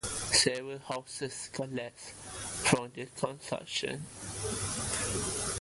Several 0.03 0.79
houses 0.79 1.51
collapsed 1.53 2.09
from 2.13 2.89
the 2.95 3.05
concussion. 3.05 4.03